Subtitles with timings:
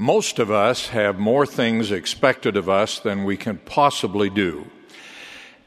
[0.00, 4.64] Most of us have more things expected of us than we can possibly do.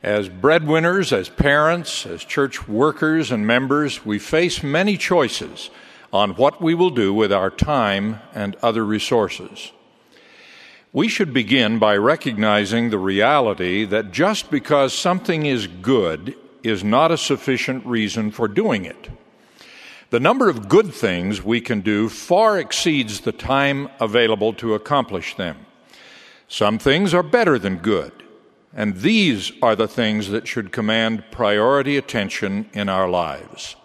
[0.01, 5.69] As breadwinners, as parents, as church workers and members, we face many choices
[6.11, 9.71] on what we will do with our time and other resources.
[10.91, 17.11] We should begin by recognizing the reality that just because something is good is not
[17.11, 19.09] a sufficient reason for doing it.
[20.13, 25.35] The number of good things we can do far exceeds the time available to accomplish
[25.35, 25.65] them.
[26.47, 28.11] Some things are better than good,
[28.75, 33.75] and these are the things that should command priority attention in our lives.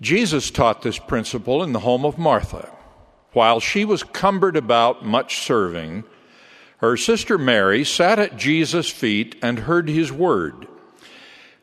[0.00, 2.74] Jesus taught this principle in the home of Martha.
[3.32, 6.04] While she was cumbered about much serving,
[6.78, 10.68] her sister Mary sat at Jesus' feet and heard his word.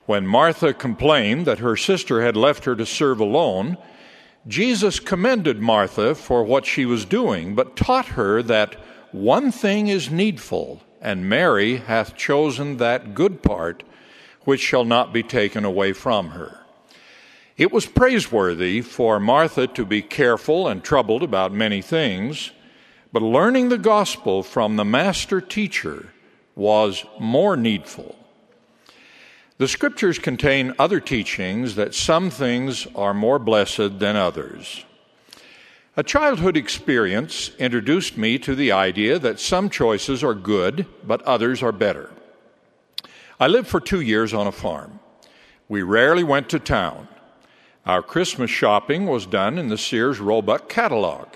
[0.09, 3.77] When Martha complained that her sister had left her to serve alone,
[4.47, 8.73] Jesus commended Martha for what she was doing, but taught her that
[9.11, 13.83] one thing is needful, and Mary hath chosen that good part
[14.45, 16.57] which shall not be taken away from her.
[17.55, 22.49] It was praiseworthy for Martha to be careful and troubled about many things,
[23.13, 26.13] but learning the gospel from the master teacher
[26.55, 28.18] was more needful.
[29.59, 34.85] The scriptures contain other teachings that some things are more blessed than others.
[35.97, 41.61] A childhood experience introduced me to the idea that some choices are good, but others
[41.61, 42.09] are better.
[43.37, 45.01] I lived for two years on a farm.
[45.67, 47.09] We rarely went to town.
[47.85, 51.27] Our Christmas shopping was done in the Sears Roebuck catalog.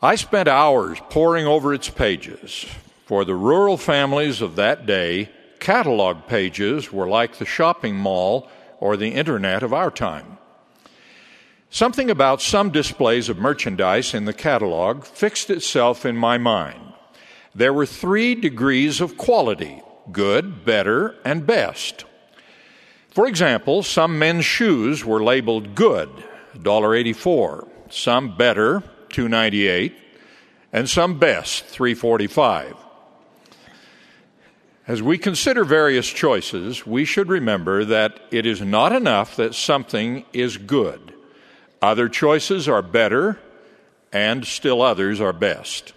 [0.00, 2.64] I spent hours poring over its pages.
[3.04, 5.28] For the rural families of that day,
[5.66, 10.38] catalog pages were like the shopping mall or the internet of our time.
[11.70, 16.80] Something about some displays of merchandise in the catalog fixed itself in my mind.
[17.52, 22.04] There were three degrees of quality good, better, and best.
[23.08, 26.08] For example, some men's shoes were labeled good,
[26.54, 29.92] $1.84, some better, $2.98,
[30.72, 32.85] and some best, $3.45.
[34.86, 40.24] As we consider various choices, we should remember that it is not enough that something
[40.32, 41.12] is good.
[41.82, 43.40] Other choices are better,
[44.12, 45.92] and still others are best.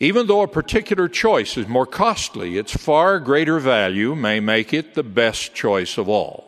[0.00, 4.94] Even though a particular choice is more costly, its far greater value may make it
[4.94, 6.44] the best choice of all.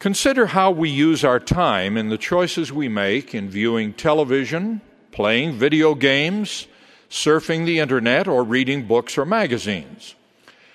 [0.00, 4.80] Consider how we use our time in the choices we make in viewing television,
[5.12, 6.66] playing video games,
[7.10, 10.14] surfing the internet, or reading books or magazines.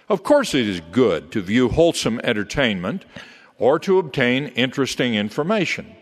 [0.09, 3.05] Of course, it is good to view wholesome entertainment
[3.57, 5.95] or to obtain interesting information.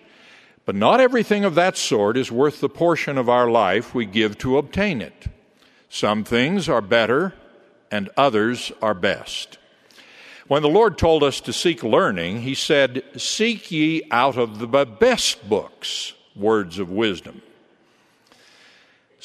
[0.65, 4.37] But not everything of that sort is worth the portion of our life we give
[4.39, 5.27] to obtain it.
[5.89, 7.33] Some things are better
[7.91, 9.59] and others are best.
[10.47, 14.67] When the Lord told us to seek learning, He said, Seek ye out of the
[14.85, 17.41] best books words of wisdom.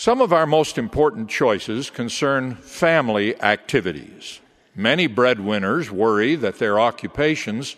[0.01, 4.39] Some of our most important choices concern family activities.
[4.77, 7.75] Many breadwinners worry that their occupations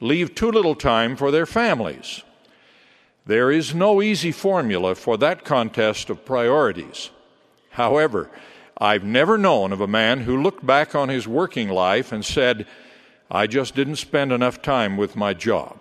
[0.00, 2.24] leave too little time for their families.
[3.24, 7.10] There is no easy formula for that contest of priorities.
[7.70, 8.28] However,
[8.76, 12.66] I've never known of a man who looked back on his working life and said,
[13.30, 15.78] I just didn't spend enough time with my job.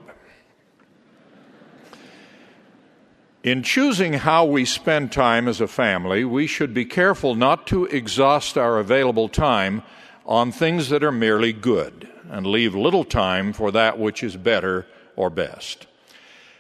[3.50, 7.86] In choosing how we spend time as a family, we should be careful not to
[7.86, 9.82] exhaust our available time
[10.24, 14.86] on things that are merely good and leave little time for that which is better
[15.16, 15.88] or best.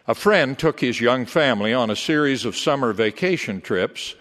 [0.07, 4.15] A friend took his young family on a series of summer vacation trips,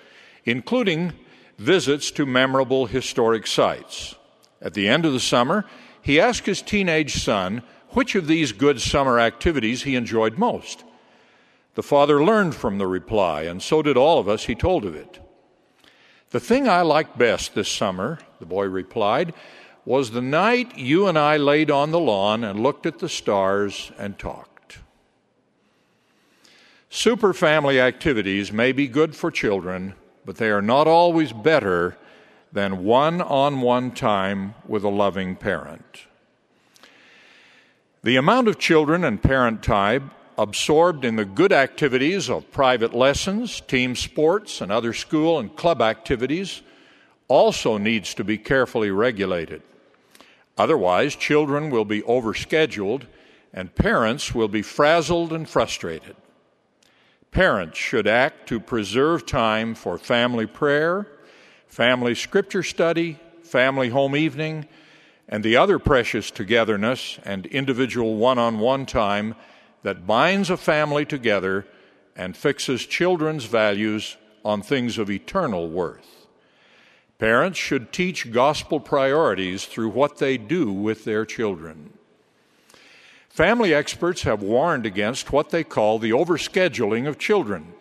[0.45, 1.15] including
[1.57, 4.15] visits to memorable historic sites.
[4.61, 5.65] At the end of the summer,
[6.03, 7.63] he asked his teenage son
[7.93, 10.85] which of these good summer activities he enjoyed most.
[11.79, 14.97] The father learned from the reply, and so did all of us he told of
[14.97, 15.21] it.
[16.31, 19.33] The thing I liked best this summer, the boy replied,
[19.85, 23.93] was the night you and I laid on the lawn and looked at the stars
[23.97, 24.81] and talked.
[26.91, 31.97] Super family activities may be good for children, but they are not always better
[32.53, 36.07] than one on one time with a loving parent.
[38.03, 43.61] The amount of children and parent time absorbed in the good activities of private lessons,
[43.63, 46.63] team sports, and other school and club activities
[47.27, 49.61] also needs to be carefully regulated.
[50.57, 53.03] Otherwise, children will be overscheduled
[53.53, 56.15] and parents will be frazzled and frustrated.
[57.33, 61.07] Parents should act to preserve time for family prayer,
[61.67, 64.67] family scripture study, family home evening,
[65.29, 69.35] and the other precious togetherness and individual one on one time
[69.89, 71.65] that binds a family together
[72.15, 76.27] and fixes children's values on things of eternal worth.
[77.17, 81.95] Parents should teach gospel priorities through what they do with their children.
[83.31, 87.73] Family experts have warned against what they call the overscheduling of children.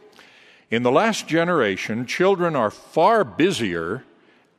[0.72, 4.06] In the last generation, children are far busier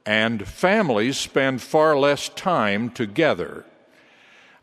[0.04, 3.64] and families spend far less time together.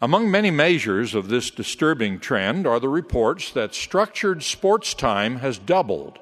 [0.06, 5.58] Among many measures of this disturbing trend are the reports that structured sports time has
[5.58, 6.20] doubled,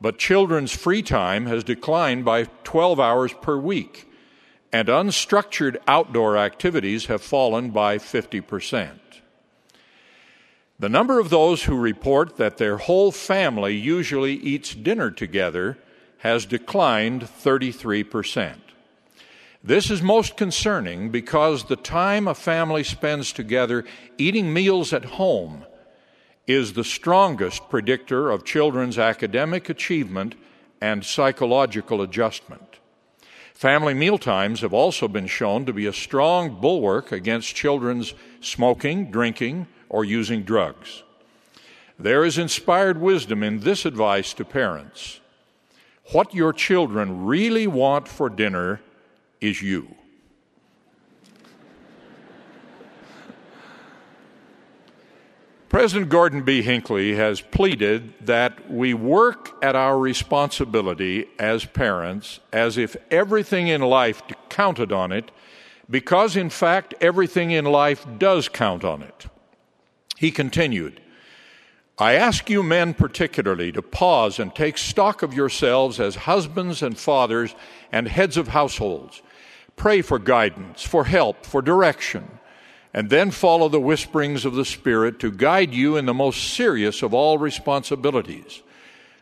[0.00, 4.10] but children's free time has declined by 12 hours per week,
[4.72, 8.98] and unstructured outdoor activities have fallen by 50%.
[10.80, 15.78] The number of those who report that their whole family usually eats dinner together
[16.18, 18.71] has declined 33%.
[19.64, 23.84] This is most concerning because the time a family spends together
[24.18, 25.64] eating meals at home
[26.48, 30.34] is the strongest predictor of children's academic achievement
[30.80, 32.80] and psychological adjustment.
[33.54, 39.12] Family meal times have also been shown to be a strong bulwark against children's smoking,
[39.12, 41.04] drinking, or using drugs.
[41.96, 45.20] There is inspired wisdom in this advice to parents.
[46.10, 48.80] What your children really want for dinner
[49.42, 49.94] is you.
[55.68, 56.60] President Gordon B.
[56.60, 63.80] Hinckley has pleaded that we work at our responsibility as parents as if everything in
[63.80, 65.30] life counted on it,
[65.88, 69.26] because in fact everything in life does count on it.
[70.18, 71.00] He continued,
[71.98, 76.98] I ask you men particularly to pause and take stock of yourselves as husbands and
[76.98, 77.54] fathers
[77.90, 79.22] and heads of households.
[79.76, 82.38] Pray for guidance, for help, for direction,
[82.94, 87.02] and then follow the whisperings of the Spirit to guide you in the most serious
[87.02, 88.62] of all responsibilities.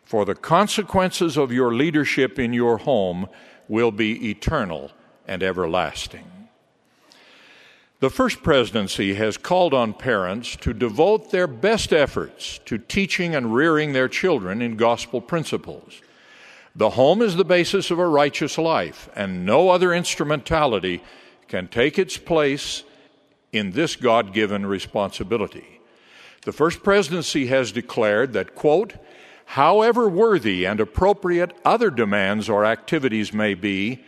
[0.04, 3.28] For the consequences of your leadership in your home
[3.68, 4.90] will be eternal
[5.26, 6.26] and everlasting.
[8.00, 13.54] The First Presidency has called on parents to devote their best efforts to teaching and
[13.54, 16.00] rearing their children in gospel principles.
[16.80, 21.02] The home is the basis of a righteous life, and no other instrumentality
[21.46, 22.84] can take its place
[23.52, 25.82] in this God given responsibility.
[26.46, 28.94] The First Presidency has declared that, quote,
[29.44, 34.02] however worthy and appropriate other demands or activities may be,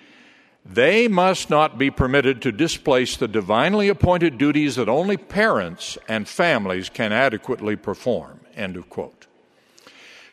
[0.64, 6.26] they must not be permitted to displace the divinely appointed duties that only parents and
[6.26, 8.40] families can adequately perform.
[8.56, 9.26] End of quote.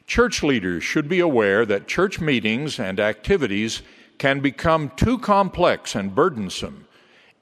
[0.09, 3.83] Church leaders should be aware that church meetings and activities
[4.17, 6.87] can become too complex and burdensome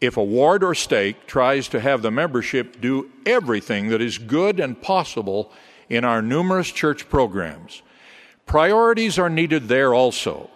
[0.02, 4.60] if a ward or stake tries to have the membership do everything that is good
[4.60, 5.50] and possible
[5.88, 7.84] in our numerous church programs.
[8.46, 10.50] Priorities are needed there also.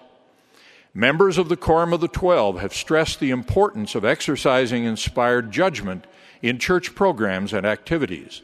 [0.94, 6.06] Members of the Quorum of the Twelve have stressed the importance of exercising inspired judgment
[6.42, 8.42] in church programs and activities.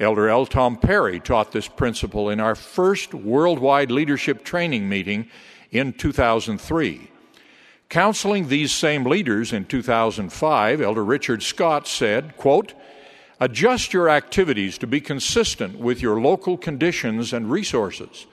[0.00, 0.46] Elder L.
[0.46, 5.28] Tom Perry taught this principle in our first worldwide leadership training meeting
[5.70, 7.10] in 2003.
[7.88, 12.74] Counseling these same leaders in 2005, Elder Richard Scott said, quote,
[13.40, 18.26] Adjust your activities to be consistent with your local conditions and resources.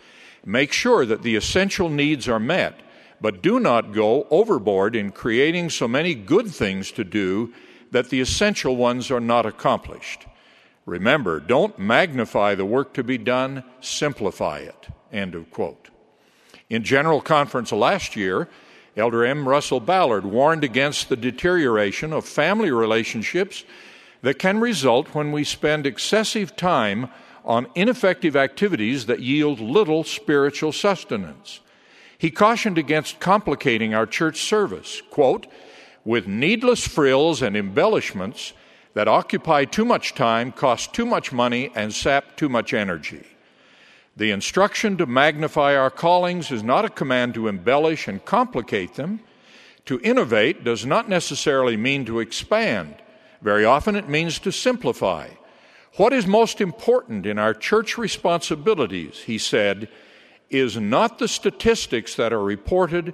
[0.45, 2.81] Make sure that the essential needs are met
[3.21, 7.53] but do not go overboard in creating so many good things to do
[7.91, 10.25] that the essential ones are not accomplished.
[10.91, 14.89] Remember, don't magnify the work to be done, simplify it.
[15.09, 15.87] End of quote.
[16.69, 18.49] In General Conference last year,
[18.97, 19.47] Elder M.
[19.47, 23.63] Russell Ballard warned against the deterioration of family relationships
[24.21, 27.07] that can result when we spend excessive time
[27.45, 31.61] on ineffective activities that yield little spiritual sustenance.
[32.17, 35.47] He cautioned against complicating our church service, quote,
[36.03, 38.51] with needless frills and embellishments
[38.93, 43.25] that occupy too much time, cost too much money, and sap too much energy.
[44.17, 49.21] The instruction to magnify our callings is not a command to embellish and complicate them.
[49.85, 52.95] To innovate does not necessarily mean to expand.
[53.41, 55.29] Very often it means to simplify.
[55.95, 59.89] What is most important in our church responsibilities, he said,
[60.49, 63.13] is not the statistics that are reported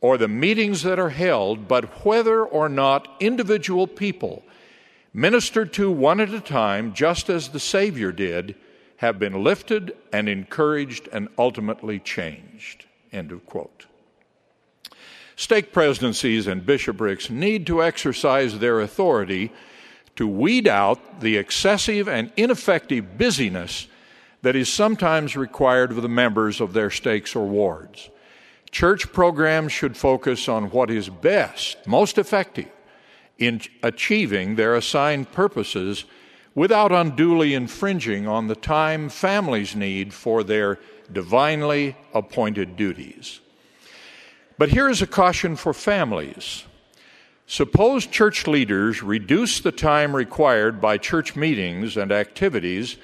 [0.00, 4.42] or the meetings that are held, but whether or not individual people,
[5.12, 8.54] ministered to one at a time, just as the Savior did,
[8.96, 12.86] have been lifted and encouraged and ultimately changed.
[13.12, 13.86] End of quote.
[15.36, 19.50] Stake presidencies and bishoprics need to exercise their authority
[20.14, 23.88] to weed out the excessive and ineffective busyness
[24.42, 28.10] that is sometimes required of the members of their stakes or wards.
[28.70, 32.70] Church programs should focus on what is best, most effective
[33.38, 36.04] in achieving their assigned purposes
[36.54, 40.78] without unduly infringing on the time families need for their
[41.10, 43.40] divinely appointed duties.
[44.58, 46.64] But here is a caution for families.
[47.46, 52.96] Suppose church leaders reduce the time required by church meetings and activities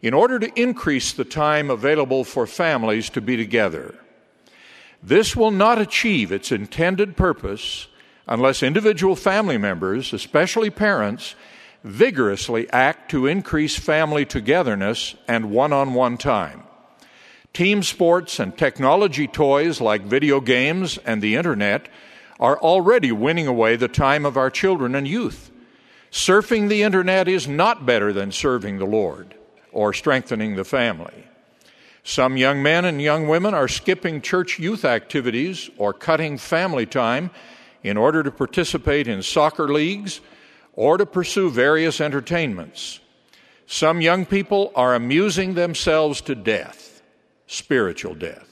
[0.00, 3.94] in order to increase the time available for families to be together.
[5.02, 7.88] This will not achieve its intended purpose
[8.26, 11.34] unless individual family members, especially parents,
[11.84, 16.62] vigorously act to increase family togetherness and one on one time.
[17.52, 21.88] Team sports and technology toys like video games and the internet
[22.40, 25.50] are already winning away the time of our children and youth.
[26.10, 29.34] Surfing the internet is not better than serving the Lord
[29.70, 31.26] or strengthening the family.
[32.04, 37.30] Some young men and young women are skipping church youth activities or cutting family time
[37.82, 40.20] in order to participate in soccer leagues
[40.74, 43.00] or to pursue various entertainments.
[43.66, 47.02] Some young people are amusing themselves to death,
[47.46, 48.48] spiritual death.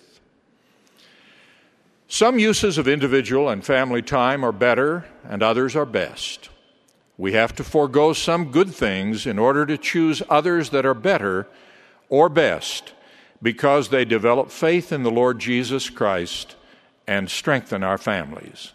[2.09, 6.49] Some uses of individual and family time are better, and others are best.
[7.17, 11.47] We have to forego some good things in order to choose others that are better
[12.09, 12.95] or best
[13.43, 16.57] because they develop faith in the Lord Jesus Christ
[17.07, 18.73] and strengthen our families.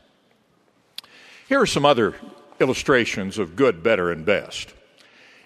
[1.47, 2.15] Here are some other
[2.59, 4.73] illustrations of good, better, and best.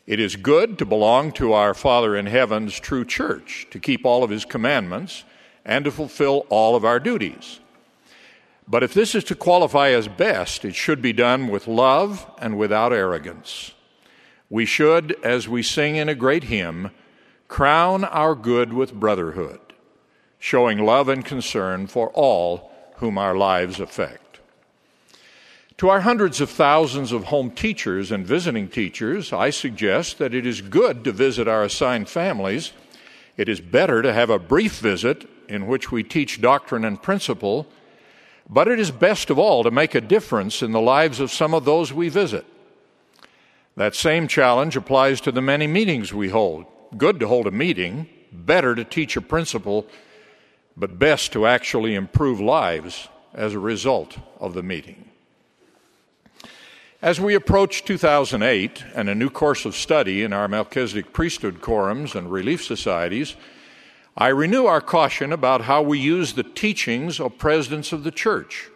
[0.07, 4.23] It is good to belong to our Father in heaven's true church, to keep all
[4.23, 5.25] of his commandments,
[5.65, 7.59] and to fulfill all of our duties.
[8.65, 12.57] But if this is to qualify as best, it should be done with love and
[12.57, 13.73] without arrogance.
[14.49, 16.91] We should, as we sing in a great hymn,
[17.49, 19.59] crown our good with brotherhood,
[20.37, 24.28] showing love and concern for all whom our lives affect.
[25.79, 30.45] To our hundreds of thousands of home teachers and visiting teachers, I suggest that it
[30.45, 32.73] is good to visit our assigned families.
[33.37, 37.65] It is better to have a brief visit in which we teach doctrine and principle,
[38.49, 41.53] but it is best of all to make a difference in the lives of some
[41.53, 42.45] of those we visit.
[43.77, 46.65] That same challenge applies to the many meetings we hold.
[46.97, 49.87] Good to hold a meeting, better to teach a principle,
[50.75, 55.08] but best to actually improve lives as a result of the meeting.
[57.01, 62.13] As we approach 2008 and a new course of study in our Melchizedek priesthood quorums
[62.13, 63.37] and relief societies,
[64.17, 68.67] I renew our caution about how we use the teachings of presidents of the church.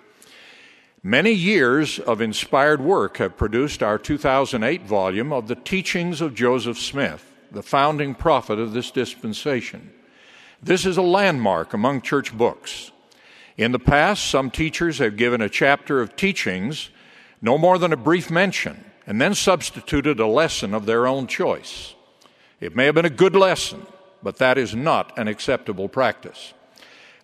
[1.03, 6.79] Many years of inspired work have produced our 2008 volume of the teachings of Joseph
[6.79, 9.91] Smith, the founding prophet of this dispensation.
[10.61, 12.93] This is a landmark among church books.
[13.57, 16.89] In the past, some teachers have given a chapter of teachings
[17.43, 21.93] no more than a brief mention, and then substituted a lesson of their own choice.
[22.61, 23.85] It may have been a good lesson,
[24.23, 26.53] but that is not an acceptable practice.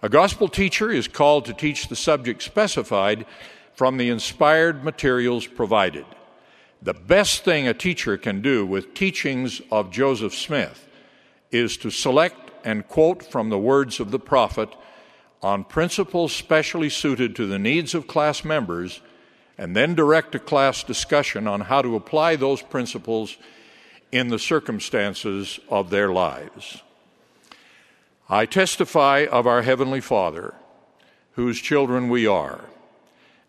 [0.01, 3.25] A gospel teacher is called to teach the subject specified
[3.73, 6.05] from the inspired materials provided.
[6.81, 10.85] The best thing a teacher can do with teachings of Joseph Smith
[11.49, 14.69] is to select and quote from the words of the prophet
[15.41, 18.99] on principles specially suited to the needs of class members
[19.59, 23.35] and then direct a class discussion on how to apply those principles
[24.09, 26.81] in the circumstances of their lives.
[28.29, 30.53] I testify of our Heavenly Father,
[31.33, 32.61] whose children we are,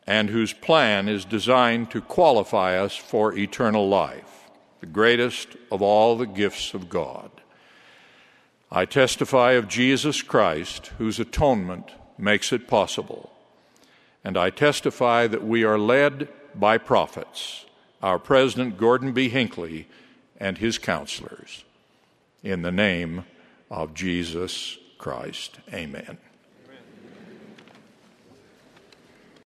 [0.05, 4.51] and whose plan is designed to qualify us for eternal life,
[4.81, 7.31] the greatest of all the gifts of God.
[8.69, 13.31] I testify of Jesus Christ, whose atonement makes it possible
[14.25, 17.65] and I testify that we are led by prophets,
[18.03, 19.29] our President Gordon B.
[19.29, 19.89] Hinckley
[20.39, 21.65] and his counselors.
[22.43, 23.25] In the name
[23.71, 26.19] of Jesus Christ, amen.